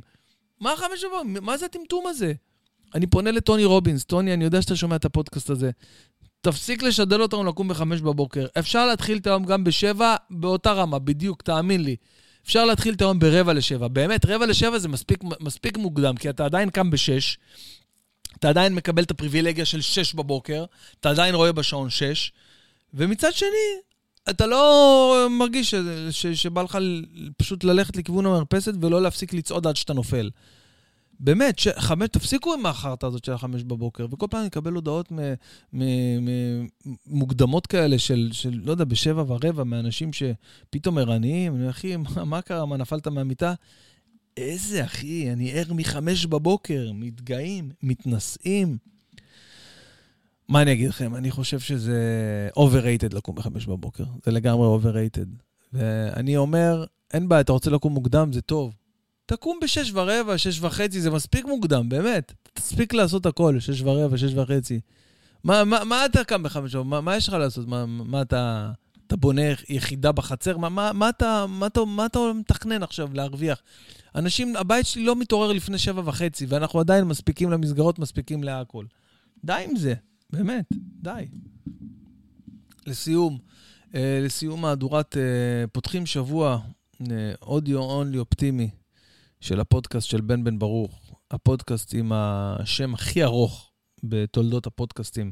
[0.61, 1.41] מה חמש בבוקר?
[1.41, 2.33] מה זה הטמטום הזה?
[2.95, 5.71] אני פונה לטוני רובינס, טוני, אני יודע שאתה שומע את הפודקאסט הזה.
[6.41, 8.45] תפסיק לשדל אותנו לקום בחמש בבוקר.
[8.59, 11.95] אפשר להתחיל את היום גם בשבע, באותה רמה, בדיוק, תאמין לי.
[12.49, 13.87] אפשר להתחיל את היום ברבע לשבע.
[13.87, 17.37] באמת, רבע לשבע זה מספיק, מספיק מוקדם, כי אתה עדיין קם בשש,
[18.39, 20.65] אתה עדיין מקבל את הפריבילגיה של שש בבוקר,
[20.99, 22.31] אתה עדיין רואה בשעון שש,
[22.93, 23.67] ומצד שני,
[24.29, 25.75] אתה לא מרגיש ש,
[26.11, 26.77] ש, שבא לך
[27.37, 30.29] פשוט ללכת לכיוון המרפסת ולא להפסיק לצעוד עד שאתה נופל.
[31.19, 31.67] באמת, ש...
[31.67, 35.11] חמש, תפסיקו עם החרטא הזאת של החמש בבוקר, וכל פעם אני אקבל הודעות
[37.07, 42.25] מוקדמות כאלה של, של, לא יודע, בשבע ורבע, מאנשים שפתאום ערניים, אני אומר, אחי, מה,
[42.25, 43.53] מה קרה, מה, נפלת מהמיטה?
[44.37, 48.77] איזה, אחי, אני ער מחמש בבוקר, מתגאים, מתנשאים.
[50.47, 51.15] מה אני אגיד לכם?
[51.15, 54.03] אני חושב שזה overrated לקום בחמש בבוקר.
[54.25, 55.27] זה לגמרי overrated.
[55.73, 58.73] ואני אומר, אין בעיה, אתה רוצה לקום מוקדם, זה טוב.
[59.29, 62.33] תקום בשש ורבע, שש וחצי, זה מספיק מוקדם, באמת.
[62.53, 64.79] תספיק לעשות הכל, שש ורבע, שש וחצי.
[65.43, 66.85] מה, מה, מה אתה קם בחמש שעות?
[66.85, 67.67] מה, מה יש לך לעשות?
[67.67, 68.71] מה, מה אתה,
[69.07, 70.57] אתה בונה יחידה בחצר?
[70.57, 73.61] מה, מה, מה, אתה, מה, אתה, מה אתה מתכנן עכשיו להרוויח?
[74.15, 78.85] אנשים, הבית שלי לא מתעורר לפני שבע וחצי, ואנחנו עדיין מספיקים למסגרות, מספיקים להכל.
[79.43, 79.93] די עם זה,
[80.29, 80.65] באמת,
[81.01, 81.25] די.
[82.87, 83.37] לסיום,
[83.95, 86.59] אה, לסיום מהדורת אה, פותחים שבוע,
[87.41, 88.69] אודיו אונלי אופטימי.
[89.41, 93.71] של הפודקאסט של בן בן ברוך, הפודקאסט עם השם הכי ארוך
[94.03, 95.31] בתולדות הפודקאסטים.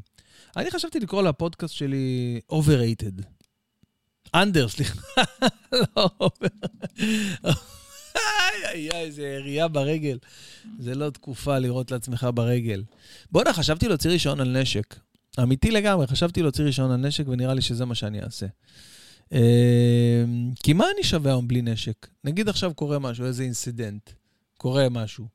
[0.57, 3.23] אני חשבתי לקרוא לפודקאסט שלי Overrated.
[4.35, 4.99] אנדר, סליחה.
[5.73, 6.09] לא,
[8.15, 10.17] איי, איי, איזה ירייה ברגל.
[10.79, 12.83] זה לא תקופה לראות לעצמך ברגל.
[13.31, 14.95] בואנה, חשבתי להוציא רישיון על נשק.
[15.43, 18.45] אמיתי לגמרי, חשבתי להוציא רישיון על נשק, ונראה לי שזה מה שאני אעשה.
[19.31, 22.07] אמ, כי מה אני שווה היום בלי נשק?
[22.23, 24.09] נגיד עכשיו קורה משהו, איזה אינסידנט,
[24.57, 25.27] קורה משהו.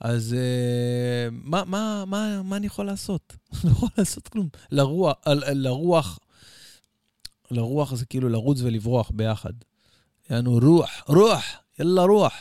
[0.00, 3.36] אז uh, מה, מה, מה, מה אני יכול לעשות?
[3.64, 4.48] לא יכול לעשות כלום.
[4.70, 6.18] לרוח, לרוח,
[7.50, 9.52] לרוח זה כאילו לרוץ ולברוח ביחד.
[10.30, 11.44] יענו רוח, רוח,
[11.78, 12.34] יאללה רוח.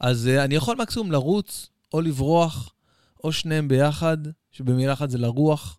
[0.00, 2.72] אז uh, אני יכול מקסימום לרוץ או לברוח,
[3.24, 4.18] או שניהם ביחד,
[4.52, 5.77] שבמילה אחת זה לרוח,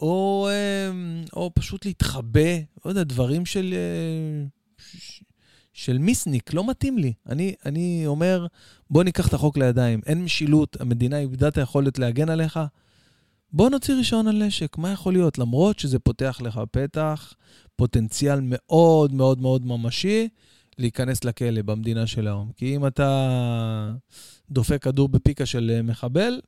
[0.00, 0.90] או, אה,
[1.32, 2.50] או פשוט להתחבא,
[2.84, 4.46] לא יודע, דברים של, אה,
[5.72, 7.12] של מיסניק, לא מתאים לי.
[7.28, 8.46] אני, אני אומר,
[8.90, 10.00] בוא ניקח את החוק לידיים.
[10.06, 12.60] אין משילות, המדינה איבדה את היכולת להגן עליך.
[13.52, 15.38] בוא נוציא רישיון על נשק, מה יכול להיות?
[15.38, 17.34] למרות שזה פותח לך פתח,
[17.76, 20.28] פוטנציאל מאוד מאוד מאוד ממשי
[20.78, 22.50] להיכנס לכלא במדינה של היום.
[22.56, 23.92] כי אם אתה
[24.50, 26.40] דופק כדור בפיקה של מחבל,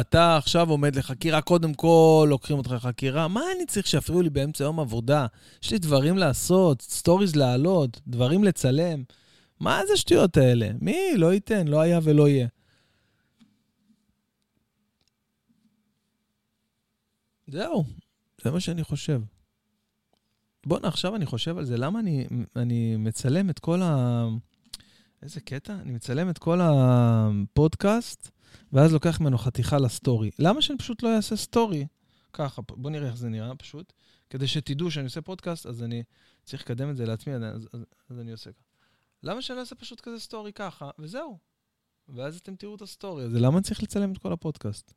[0.00, 4.64] אתה עכשיו עומד לחקירה, קודם כל לוקחים אותך לחקירה, מה אני צריך שיפריעו לי באמצע
[4.64, 5.26] יום עבודה?
[5.62, 9.02] יש לי דברים לעשות, סטוריז לעלות, דברים לצלם.
[9.60, 10.70] מה זה השטויות האלה?
[10.80, 10.96] מי?
[11.16, 12.48] לא ייתן, לא היה ולא יהיה.
[17.46, 17.84] זהו,
[18.42, 19.20] זה מה שאני חושב.
[20.66, 22.26] בואנה, עכשיו אני חושב על זה, למה אני,
[22.56, 24.24] אני מצלם את כל ה...
[25.22, 25.74] איזה קטע?
[25.74, 28.31] אני מצלם את כל הפודקאסט
[28.72, 30.30] ואז לוקח ממנו חתיכה לסטורי.
[30.38, 31.86] למה שאני פשוט לא אעשה סטורי?
[32.32, 33.92] ככה, בואו נראה איך זה נראה פשוט.
[34.30, 36.02] כדי שתדעו שאני עושה פודקאסט, אז אני
[36.44, 38.62] צריך לקדם את זה לעצמי, אז, אז, אז אני עושה ככה.
[39.22, 41.38] למה שאני לא אעשה פשוט כזה סטורי ככה, וזהו.
[42.08, 43.40] ואז אתם תראו את הסטורי הזה.
[43.40, 44.94] למה אני צריך לצלם את כל הפודקאסט?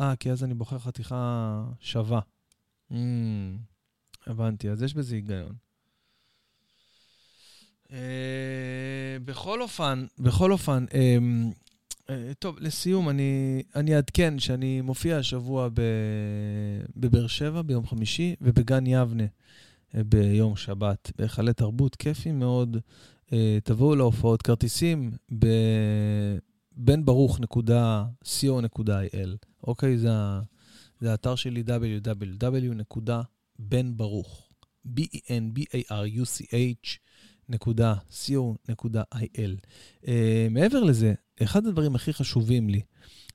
[0.00, 2.20] אה, כי אז אני בוחר חתיכה שווה.
[2.90, 2.94] Mm,
[4.26, 5.54] הבנתי, אז יש בזה היגיון.
[7.90, 11.18] אה, בכל אופן, בכל אופן, אה,
[12.38, 15.68] טוב, לסיום, אני, אני אעדכן שאני מופיע השבוע
[16.96, 19.24] בבאר שבע ביום חמישי ובגן יבנה
[19.94, 22.76] אה, ביום שבת, בהיכלי תרבות, כיפי מאוד.
[23.32, 25.12] אה, תבואו להופעות כרטיסים
[26.78, 29.98] בבנברוך.co.il, אוקיי?
[29.98, 30.10] זה,
[31.02, 34.30] האתר שלי www.benbaruch,
[34.86, 36.98] B-E-N-B-A-R-U-C-H,
[37.48, 39.56] נקודה co.il.
[40.02, 40.08] Uh,
[40.50, 42.80] מעבר לזה, אחד הדברים הכי חשובים לי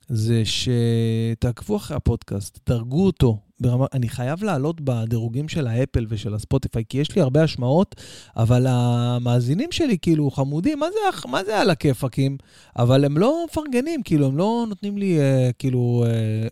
[0.08, 3.38] זה שתעקבו אחרי הפודקאסט, דרגו אותו.
[3.62, 7.94] ברמה, אני חייב לעלות בדירוגים של האפל ושל הספוטיפיי, כי יש לי הרבה השמעות,
[8.36, 12.36] אבל המאזינים שלי כאילו חמודים, מה זה, מה זה על הכיפאקים?
[12.76, 16.04] אבל הם לא מפרגנים, כאילו, הם לא נותנים לי uh, כאילו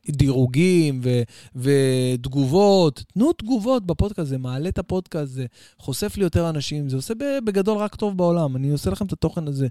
[0.08, 1.22] uh, דירוגים ו,
[1.56, 3.04] ותגובות.
[3.14, 5.46] תנו תגובות בפודקאסט, זה מעלה את הפודקאסט, זה
[5.78, 8.56] חושף לי יותר אנשים, זה עושה בגדול רק טוב בעולם.
[8.56, 9.68] אני עושה לכם את התוכן הזה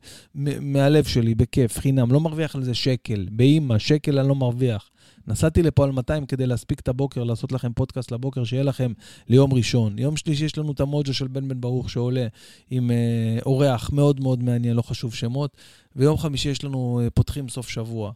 [0.61, 3.27] מהלב שלי, בכיף, חינם, לא מרוויח על זה שקל.
[3.31, 4.89] באימא, שקל אני לא מרוויח.
[5.27, 8.91] נסעתי לפה על 200 כדי להספיק את הבוקר, לעשות לכם פודקאסט לבוקר, שיהיה לכם
[9.27, 9.99] ליום ראשון.
[9.99, 12.27] יום שלישי יש לנו את המוג'ו של בן בן ברוך שעולה
[12.69, 15.57] עם אה, אורח מאוד מאוד מעניין, לא חשוב שמות,
[15.95, 18.11] ויום חמישי יש לנו אה, פותחים סוף שבוע.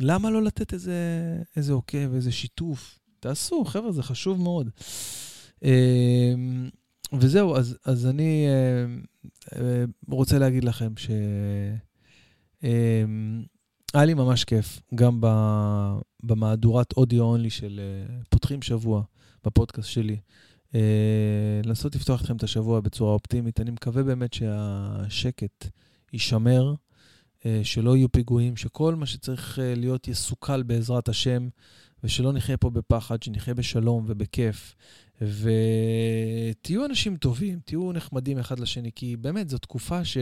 [0.00, 0.94] למה לא לתת איזה,
[1.56, 2.98] איזה עוקב, איזה שיתוף?
[3.20, 4.70] תעשו, חבר'ה, זה חשוב מאוד.
[5.64, 6.34] אה,
[7.12, 8.86] וזהו, אז, אז אני אה,
[9.60, 11.10] אה, רוצה להגיד לכם ש...
[12.64, 13.04] אה,
[13.96, 15.20] היה לי ממש כיף, גם
[16.22, 19.02] במהדורת אודיו אונלי של uh, פותחים שבוע
[19.44, 20.16] בפודקאסט שלי.
[20.72, 20.76] Uh,
[21.64, 23.60] לנסות לפתוח אתכם את השבוע בצורה אופטימית.
[23.60, 25.66] אני מקווה באמת שהשקט
[26.12, 26.74] יישמר,
[27.40, 31.48] uh, שלא יהיו פיגועים, שכל מה שצריך להיות יסוכל בעזרת השם,
[32.04, 34.74] ושלא נחיה פה בפחד, שנחיה בשלום ובכיף.
[35.20, 40.18] ותהיו אנשים טובים, תהיו נחמדים אחד לשני, כי באמת זו תקופה ש,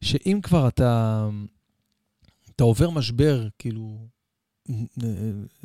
[0.00, 1.28] שאם כבר אתה...
[2.56, 3.98] אתה עובר משבר, כאילו,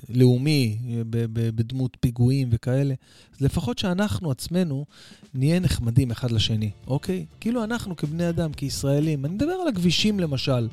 [0.10, 0.78] לאומי,
[1.10, 2.94] בדמות פיגועים וכאלה,
[3.36, 4.86] אז לפחות שאנחנו עצמנו
[5.34, 7.26] נהיה נחמדים אחד לשני, אוקיי?
[7.40, 10.68] כאילו אנחנו כבני אדם, כישראלים, אני מדבר על הכבישים למשל.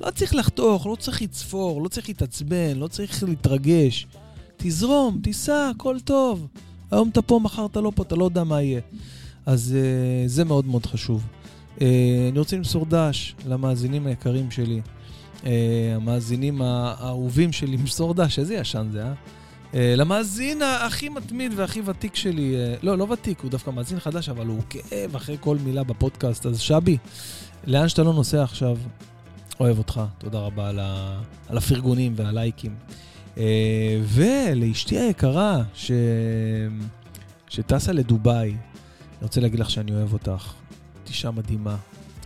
[0.00, 4.06] לא צריך לחתוך, לא צריך לצפור, לא צריך להתעצבן, לא צריך להתרגש.
[4.56, 6.46] תזרום, תיסע, הכל טוב.
[6.90, 8.80] היום אתה פה, מחר אתה לא פה, אתה לא יודע מה יהיה.
[9.46, 11.26] אז uh, זה מאוד מאוד חשוב.
[11.76, 11.82] Uh,
[12.30, 14.80] אני רוצה למסור דש למאזינים היקרים שלי.
[15.40, 15.46] Uh,
[15.96, 19.12] המאזינים האהובים שלי, מסור דש, איזה ישן זה, אה?
[19.72, 24.28] Uh, למאזין הכי מתמיד והכי ותיק שלי, uh, לא, לא ותיק, הוא דווקא מאזין חדש,
[24.28, 26.46] אבל הוא כאב אחרי כל מילה בפודקאסט.
[26.46, 26.98] אז שבי,
[27.66, 28.76] לאן שאתה לא נוסע עכשיו,
[29.60, 31.20] אוהב אותך, תודה רבה על, ה...
[31.48, 32.74] על הפרגונים והלייקים.
[34.02, 35.90] ולאשתי היקרה, ש...
[37.48, 38.58] שטסה לדובאי, אני
[39.22, 40.52] רוצה להגיד לך שאני אוהב אותך.
[41.04, 41.76] את אישה מדהימה,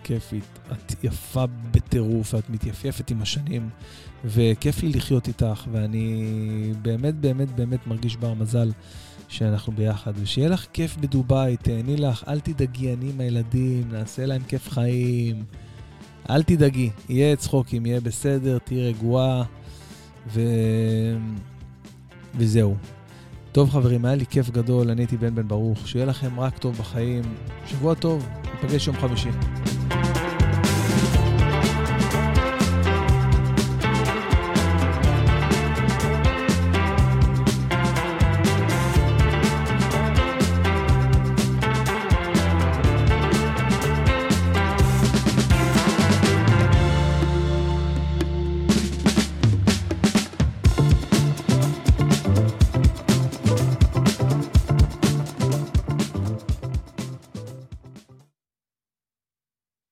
[0.04, 3.68] כיפית, את יפה בטירוף, את מתייפייפת עם השנים,
[4.24, 8.72] וכיף לי לחיות איתך, ואני באמת באמת באמת מרגיש בר מזל
[9.28, 14.42] שאנחנו ביחד, ושיהיה לך כיף בדובאי, תהני לך, אל תדאגי, אני עם הילדים, נעשה להם
[14.42, 15.44] כיף חיים.
[16.30, 19.42] אל תדאגי, יהיה צחוקים, יהיה בסדר, תהיי רגועה,
[20.32, 20.40] ו...
[22.34, 22.76] וזהו.
[23.52, 26.76] טוב חברים, היה לי כיף גדול, אני הייתי בן בן ברוך, שיהיה לכם רק טוב
[26.76, 27.22] בחיים,
[27.66, 29.61] שבוע טוב, ניפגש יום חמישי.